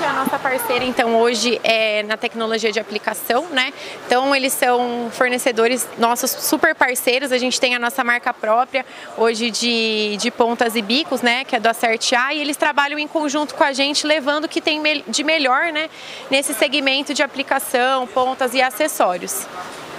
[0.00, 3.72] é a nossa parceira, então, hoje é na tecnologia de aplicação, né?
[4.06, 7.32] Então, eles são fornecedores nossos super parceiros.
[7.32, 11.44] A gente tem a nossa marca própria hoje de, de pontas e bicos, né?
[11.44, 14.48] Que é do Acerte A, e eles trabalham em conjunto com a gente, levando o
[14.48, 15.90] que tem de melhor, né?
[16.30, 19.46] Nesse segmento de aplicação, pontas e acessórios.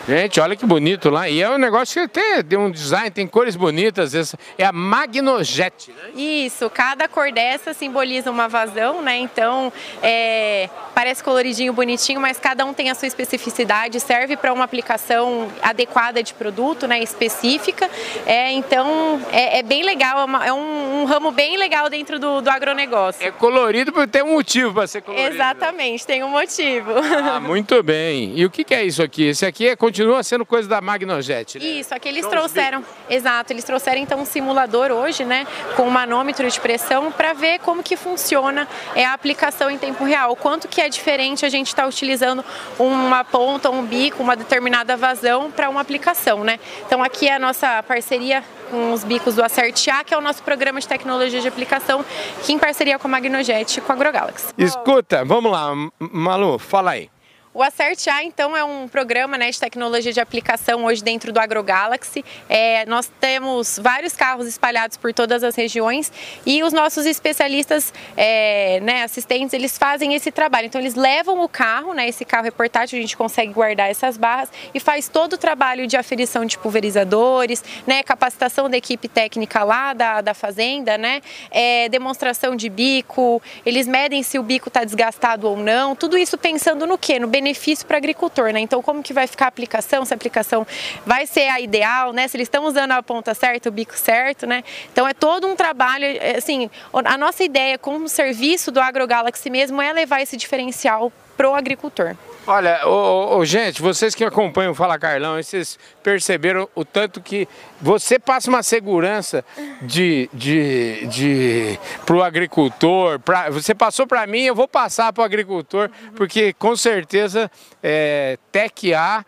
[0.05, 1.29] Gente, olha que bonito lá.
[1.29, 4.13] E é um negócio que tem um design, tem cores bonitas.
[4.13, 6.21] Essa é a Magnojet, né?
[6.21, 9.15] Isso, cada cor dessa simboliza uma vazão, né?
[9.15, 14.65] Então, é, parece coloridinho, bonitinho, mas cada um tem a sua especificidade, serve para uma
[14.65, 17.01] aplicação adequada de produto, né?
[17.01, 17.89] Específica.
[18.25, 22.19] É, então, é, é bem legal, é, uma, é um, um, ramo bem legal dentro
[22.19, 23.25] do, do agronegócio.
[23.25, 25.33] É colorido porque tem um motivo para ser colorido.
[25.33, 26.91] Exatamente, tem um motivo.
[27.23, 28.33] Ah, muito bem.
[28.35, 29.23] E o que, que é isso aqui?
[29.27, 31.65] Esse aqui é continua sendo coisa da Magnojet, né?
[31.65, 36.49] Isso, aqui eles trouxeram, exato, eles trouxeram então um simulador hoje, né, com um manômetro
[36.49, 40.81] de pressão para ver como que funciona é, a aplicação em tempo real, quanto que
[40.81, 42.43] é diferente a gente estar tá utilizando
[42.79, 46.59] uma ponta, um bico, uma determinada vazão para uma aplicação, né?
[46.87, 50.41] Então aqui é a nossa parceria com os bicos do Acertear, que é o nosso
[50.41, 52.03] programa de tecnologia de aplicação,
[52.43, 54.53] que em parceria com a Magnojet e com a AgroGalaxy.
[54.57, 57.13] Escuta, vamos lá, Malu, fala aí.
[57.55, 61.39] O Acerte A, então, é um programa né, de tecnologia de aplicação hoje dentro do
[61.39, 62.25] AgroGalaxy.
[62.49, 66.11] É, nós temos vários carros espalhados por todas as regiões
[66.47, 70.65] e os nossos especialistas, é, né, assistentes, eles fazem esse trabalho.
[70.65, 74.17] Então, eles levam o carro, né, esse carro é portátil, a gente consegue guardar essas
[74.17, 79.63] barras e faz todo o trabalho de aferição de pulverizadores, né, capacitação da equipe técnica
[79.63, 84.83] lá da, da fazenda, né, é, demonstração de bico, eles medem se o bico está
[84.83, 87.19] desgastado ou não, tudo isso pensando no quê?
[87.19, 88.61] No benefício benefício para o agricultor, né?
[88.61, 90.05] Então, como que vai ficar a aplicação?
[90.05, 90.65] Se a aplicação
[91.05, 92.27] vai ser a ideal, né?
[92.27, 94.63] Se eles estão usando a ponta certa, o bico certo, né?
[94.91, 99.81] Então, é todo um trabalho, é, assim, a nossa ideia como serviço do AgroGalaxy mesmo
[99.81, 102.15] é levar esse diferencial para o agricultor.
[102.45, 107.47] Olha, ô, ô, gente, vocês que acompanham o Fala Carlão, vocês perceberam o tanto que
[107.81, 109.45] você passa uma segurança
[109.81, 115.21] de, de, de, para o agricultor, pra, você passou para mim, eu vou passar para
[115.21, 117.49] o agricultor, porque com certeza
[117.81, 119.23] é, Tec A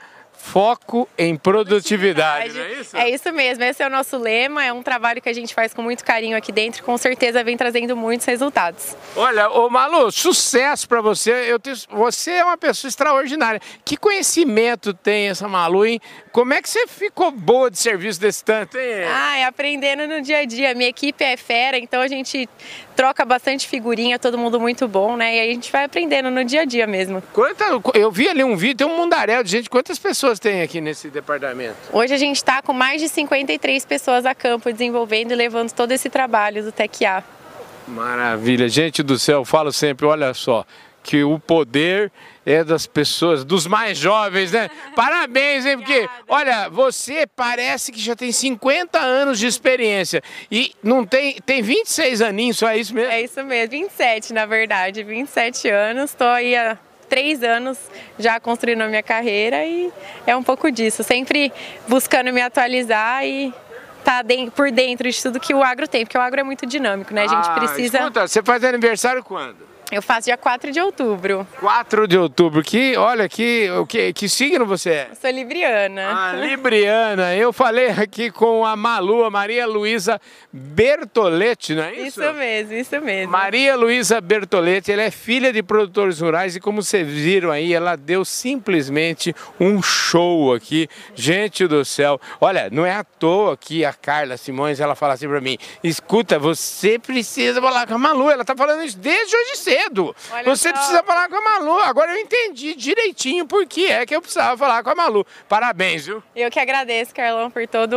[0.45, 2.97] foco em produtividade, não é isso?
[2.97, 5.73] É isso mesmo, esse é o nosso lema, é um trabalho que a gente faz
[5.73, 8.95] com muito carinho aqui dentro, com certeza vem trazendo muitos resultados.
[9.15, 11.31] Olha, ô Malu, sucesso para você.
[11.31, 13.59] Eu tenho, você é uma pessoa extraordinária.
[13.83, 15.99] Que conhecimento tem essa Malu, hein?
[16.35, 19.05] Como é que você ficou boa de serviço desse tanto, hein?
[19.09, 20.75] Ah, é aprendendo no dia a dia.
[20.75, 22.49] Minha equipe é fera, então a gente
[22.93, 25.33] troca bastante figurinha, todo mundo muito bom, né?
[25.33, 27.23] E aí a gente vai aprendendo no dia a dia mesmo.
[27.31, 27.63] Quanta,
[27.93, 29.69] eu vi ali um vídeo, tem um mundaréu de gente.
[29.69, 31.77] Quantas pessoas tem aqui nesse departamento?
[31.93, 35.93] Hoje a gente está com mais de 53 pessoas a campo desenvolvendo e levando todo
[35.93, 37.23] esse trabalho do TECA.
[37.87, 38.67] Maravilha.
[38.67, 40.65] Gente do céu, falo sempre, olha só,
[41.01, 42.11] que o poder
[42.45, 44.69] é das pessoas, dos mais jovens, né?
[44.95, 45.77] Parabéns, hein?
[45.77, 50.21] Porque, olha, você parece que já tem 50 anos de experiência
[50.51, 53.11] e não tem, tem 26 aninhos, só é isso mesmo?
[53.11, 56.77] É isso mesmo, 27 na verdade, 27 anos, estou aí há
[57.09, 57.77] três anos
[58.19, 59.91] já construindo a minha carreira e
[60.25, 61.51] é um pouco disso, sempre
[61.87, 63.53] buscando me atualizar e
[64.03, 64.23] tá
[64.55, 67.23] por dentro de tudo que o agro tem, porque o agro é muito dinâmico, né?
[67.23, 67.97] A gente ah, precisa...
[67.99, 69.74] Escuta, você faz aniversário quando?
[69.91, 71.47] Eu faço dia 4 de outubro.
[71.59, 75.07] 4 de outubro, que, olha, que, que, que signo você é?
[75.11, 76.01] Eu sou libriana.
[76.09, 77.35] Ah, libriana.
[77.35, 80.19] Eu falei aqui com a Malu, a Maria Luísa
[80.51, 82.19] Bertoletti, não é isso?
[82.19, 83.31] Isso mesmo, isso mesmo.
[83.31, 87.95] Maria Luísa Bertoletti, ela é filha de produtores rurais e como vocês viram aí, ela
[87.95, 90.89] deu simplesmente um show aqui.
[91.13, 95.27] Gente do céu, olha, não é à toa que a Carla Simões, ela fala assim
[95.27, 99.57] pra mim, escuta, você precisa falar com a Malu, ela tá falando isso desde hoje
[99.57, 100.15] cedo cedo.
[100.31, 100.75] Olha Você só.
[100.75, 101.79] precisa falar com a Malu.
[101.79, 105.25] Agora eu entendi direitinho por que é que eu precisava falar com a Malu.
[105.49, 106.23] Parabéns, viu?
[106.35, 107.95] Eu que agradeço, Carlão, por toda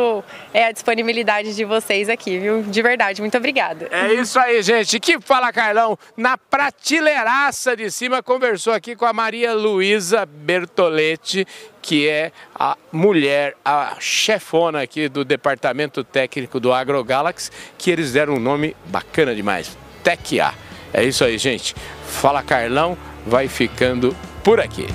[0.52, 2.62] é, a disponibilidade de vocês aqui, viu?
[2.62, 3.88] De verdade, muito obrigada.
[3.90, 4.98] É isso aí, gente.
[4.98, 11.46] Que fala, Carlão, na prateleiraça de cima, conversou aqui com a Maria Luísa Bertoletti,
[11.80, 18.34] que é a mulher, a chefona aqui do departamento técnico do AgroGalaxy, que eles deram
[18.34, 20.67] um nome bacana demais, TecA.
[20.92, 21.74] É isso aí, gente.
[22.06, 24.86] Fala Carlão, vai ficando por aqui.